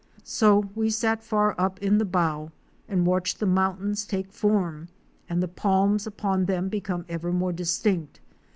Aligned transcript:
So 0.23 0.71
we 0.73 0.89
sat 0.89 1.21
far 1.21 1.53
up 1.59 1.77
in 1.79 1.99
the 1.99 2.05
bow 2.05 2.49
and 2.89 3.05
watched 3.05 3.39
the 3.39 3.45
mountains 3.45 4.03
take 4.03 4.31
form 4.31 4.87
and 5.29 5.43
the 5.43 5.47
palms 5.47 6.07
upon 6.07 6.45
them 6.45 6.69
become 6.69 7.05
ever 7.07 7.31
more 7.31 7.53
distinct. 7.53 8.19